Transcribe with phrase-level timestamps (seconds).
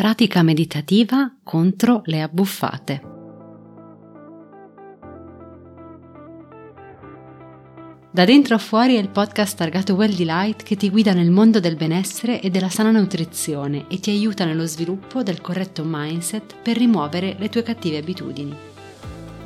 [0.00, 3.02] Pratica meditativa contro le abbuffate.
[8.10, 11.60] Da dentro a fuori è il podcast targato Well Delight che ti guida nel mondo
[11.60, 16.78] del benessere e della sana nutrizione e ti aiuta nello sviluppo del corretto mindset per
[16.78, 18.69] rimuovere le tue cattive abitudini.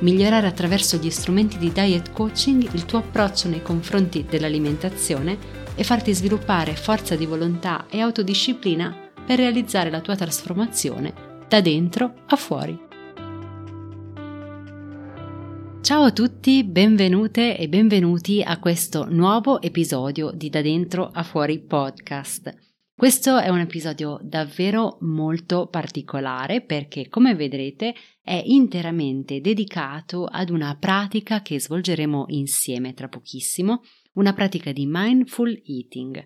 [0.00, 6.12] Migliorare attraverso gli strumenti di diet coaching il tuo approccio nei confronti dell'alimentazione e farti
[6.12, 8.94] sviluppare forza di volontà e autodisciplina
[9.24, 11.12] per realizzare la tua trasformazione
[11.48, 12.92] da dentro a fuori.
[15.80, 21.58] Ciao a tutti, benvenute e benvenuti a questo nuovo episodio di Da dentro a fuori
[21.58, 22.63] podcast.
[22.96, 27.92] Questo è un episodio davvero molto particolare perché, come vedrete,
[28.22, 35.60] è interamente dedicato ad una pratica che svolgeremo insieme tra pochissimo una pratica di mindful
[35.66, 36.24] eating.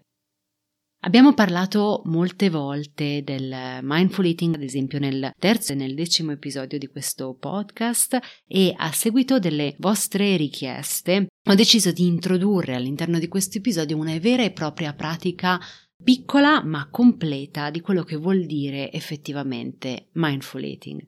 [1.03, 6.77] Abbiamo parlato molte volte del mindful eating, ad esempio nel terzo e nel decimo episodio
[6.77, 13.29] di questo podcast e a seguito delle vostre richieste ho deciso di introdurre all'interno di
[13.29, 15.59] questo episodio una vera e propria pratica
[16.03, 21.05] piccola ma completa di quello che vuol dire effettivamente mindful eating.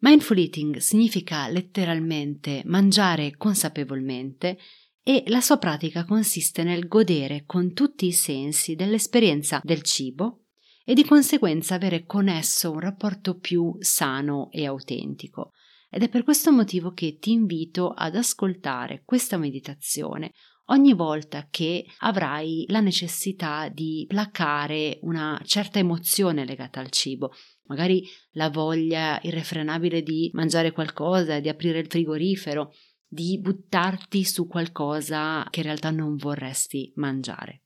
[0.00, 4.58] Mindful eating significa letteralmente mangiare consapevolmente
[5.02, 10.44] e la sua pratica consiste nel godere con tutti i sensi dell'esperienza del cibo
[10.84, 15.52] e di conseguenza avere con esso un rapporto più sano e autentico.
[15.90, 20.32] Ed è per questo motivo che ti invito ad ascoltare questa meditazione
[20.70, 27.32] ogni volta che avrai la necessità di placare una certa emozione legata al cibo,
[27.64, 32.72] magari la voglia irrefrenabile di mangiare qualcosa, di aprire il frigorifero,
[33.06, 37.62] di buttarti su qualcosa che in realtà non vorresti mangiare.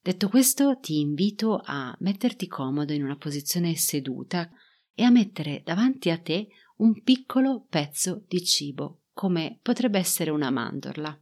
[0.00, 4.50] Detto questo, ti invito a metterti comodo in una posizione seduta
[4.94, 6.48] e a mettere davanti a te
[6.78, 11.21] un piccolo pezzo di cibo, come potrebbe essere una mandorla.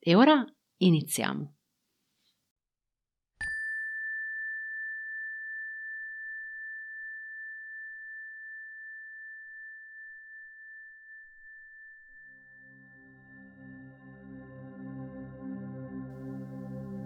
[0.00, 0.44] E ora
[0.78, 1.54] iniziamo.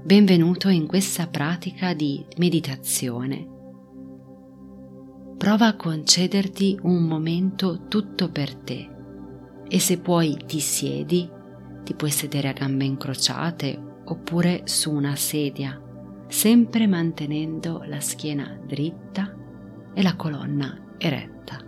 [0.05, 3.49] Benvenuto in questa pratica di meditazione.
[5.39, 8.91] Prova a concederti un momento tutto per te
[9.67, 11.27] e se puoi ti siedi,
[11.85, 15.81] ti puoi sedere a gambe incrociate oppure su una sedia,
[16.29, 19.35] sempre mantenendo la schiena dritta
[19.95, 21.59] e la colonna eretta.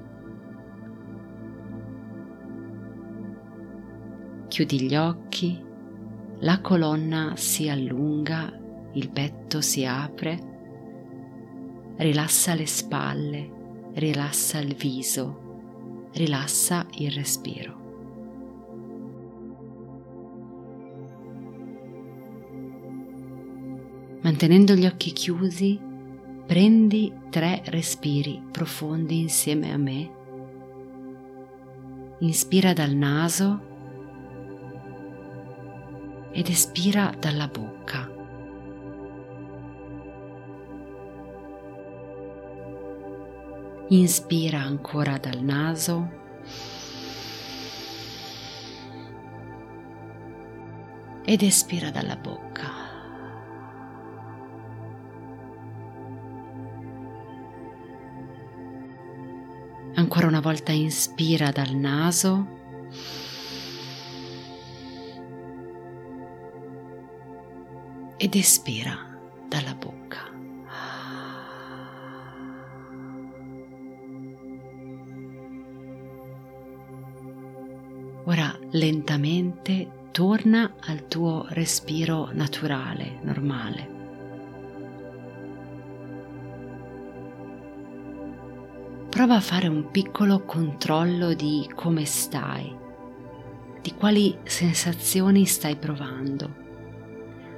[4.49, 5.63] Chiudi gli occhi
[6.41, 8.53] la colonna si allunga,
[8.93, 10.53] il petto si apre,
[11.97, 13.51] rilassa le spalle,
[13.95, 17.84] rilassa il viso, rilassa il respiro.
[24.25, 25.79] Mantenendo gli occhi chiusi,
[26.47, 30.11] prendi tre respiri profondi insieme a me.
[32.21, 33.61] Inspira dal naso
[36.33, 38.11] ed espira dalla bocca.
[43.89, 46.09] Inspira ancora dal naso.
[51.27, 52.84] Ed espira dalla bocca.
[60.15, 62.47] Ancora una volta inspira dal naso.
[68.17, 68.97] ed espira
[69.49, 70.31] dalla bocca.
[78.27, 83.94] Ora lentamente torna al tuo respiro naturale, normale.
[89.15, 92.77] Prova a fare un piccolo controllo di come stai,
[93.81, 96.63] di quali sensazioni stai provando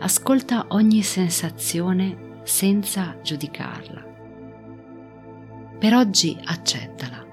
[0.00, 4.05] ascolta ogni sensazione senza giudicarla.
[5.79, 7.25] Per oggi accettala.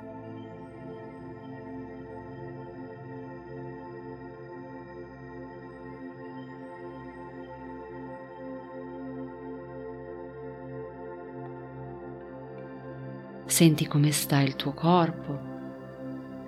[13.54, 15.40] Senti come sta il tuo corpo.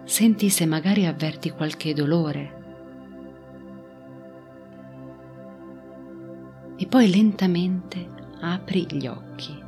[0.05, 2.63] Senti se magari avverti qualche dolore.
[6.77, 8.09] E poi lentamente
[8.41, 9.63] apri gli occhi.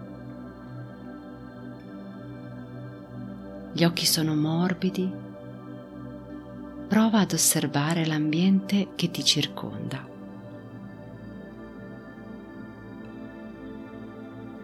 [3.72, 5.08] Gli occhi sono morbidi.
[6.88, 10.17] Prova ad osservare l'ambiente che ti circonda.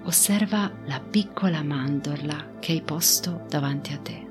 [0.06, 4.28] Osserva la piccola mandorla che hai posto davanti a te.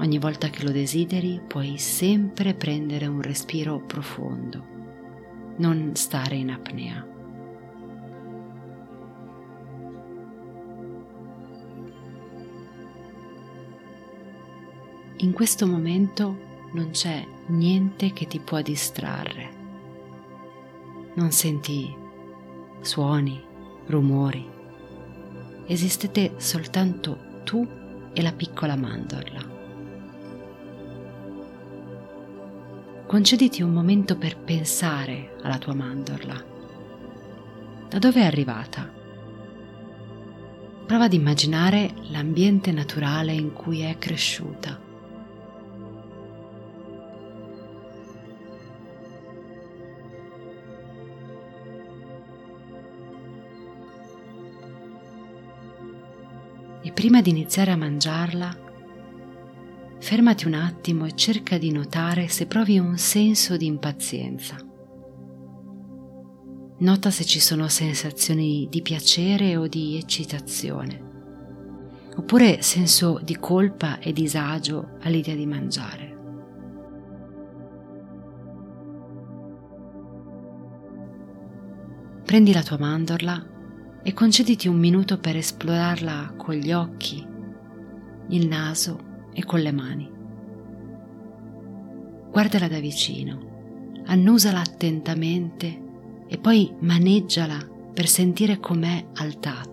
[0.00, 4.64] Ogni volta che lo desideri puoi sempre prendere un respiro profondo,
[5.58, 7.06] non stare in apnea.
[15.18, 19.58] In questo momento non c'è niente che ti può distrarre.
[21.14, 21.99] Non senti
[22.80, 23.42] suoni,
[23.86, 24.48] rumori.
[25.66, 27.66] Esistete soltanto tu
[28.12, 29.58] e la piccola mandorla.
[33.06, 36.44] Concediti un momento per pensare alla tua mandorla.
[37.88, 38.88] Da dove è arrivata?
[40.86, 44.89] Prova ad immaginare l'ambiente naturale in cui è cresciuta.
[56.90, 58.58] E prima di iniziare a mangiarla,
[60.00, 64.56] fermati un attimo e cerca di notare se provi un senso di impazienza.
[66.78, 71.00] Nota se ci sono sensazioni di piacere o di eccitazione,
[72.16, 76.18] oppure senso di colpa e disagio all'idea di mangiare.
[82.24, 83.58] Prendi la tua mandorla
[84.02, 87.26] e concediti un minuto per esplorarla con gli occhi,
[88.28, 90.10] il naso e con le mani.
[92.30, 95.88] Guardala da vicino, annusala attentamente
[96.26, 97.58] e poi maneggiala
[97.92, 99.68] per sentire com'è al tatto.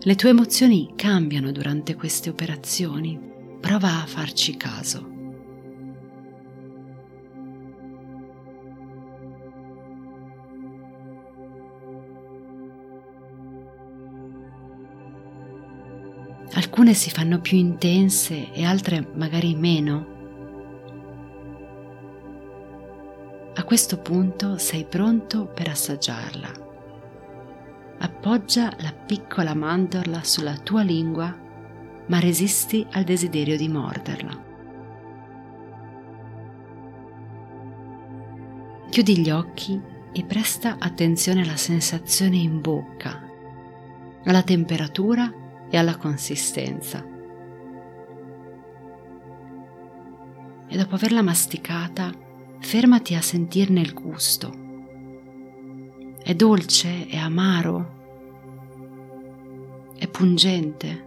[0.00, 3.18] Le tue emozioni cambiano durante queste operazioni,
[3.60, 5.15] prova a farci caso.
[16.78, 20.06] Alcune si fanno più intense e altre magari meno.
[23.54, 26.50] A questo punto sei pronto per assaggiarla.
[28.00, 31.34] Appoggia la piccola mandorla sulla tua lingua,
[32.08, 34.44] ma resisti al desiderio di morderla.
[38.90, 39.80] Chiudi gli occhi
[40.12, 43.18] e presta attenzione alla sensazione in bocca,
[44.24, 47.04] alla temperatura e alla consistenza.
[50.68, 52.12] E dopo averla masticata,
[52.60, 54.64] fermati a sentirne il gusto.
[56.22, 57.06] È dolce?
[57.06, 57.94] È amaro?
[59.96, 61.04] È pungente?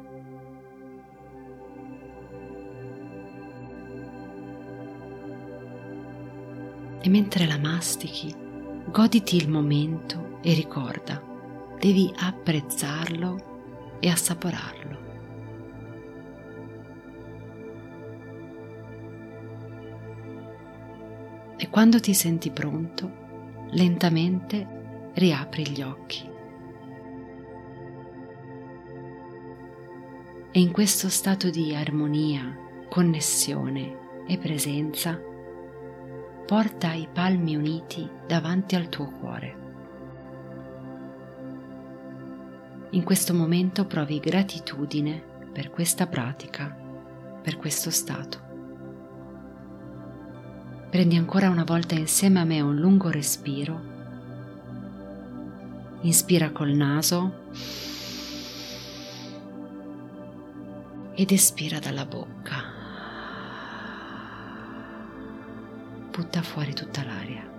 [7.01, 8.33] E mentre la mastichi,
[8.87, 11.21] goditi il momento e ricorda,
[11.79, 13.48] devi apprezzarlo
[13.99, 14.97] e assaporarlo.
[21.57, 23.11] E quando ti senti pronto,
[23.71, 26.27] lentamente riapri gli occhi.
[30.51, 32.57] E in questo stato di armonia,
[32.89, 35.19] connessione e presenza,
[36.45, 39.68] porta i palmi uniti davanti al tuo cuore.
[42.91, 45.21] In questo momento provi gratitudine
[45.53, 46.75] per questa pratica,
[47.39, 48.47] per questo stato.
[50.89, 53.79] Prendi ancora una volta insieme a me un lungo respiro.
[56.01, 57.33] Inspira col naso
[61.13, 62.63] ed espira dalla bocca.
[66.09, 67.58] Butta fuori tutta l'aria.